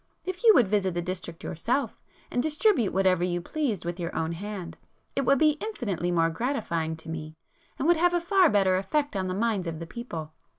[0.25, 2.01] If you would visit the district yourself,
[2.31, 4.75] and distribute whatever you pleased with your own hand,
[5.15, 7.35] it would be infinitely more gratifying to me,
[7.77, 10.33] and would have a far better effect on the minds of the people.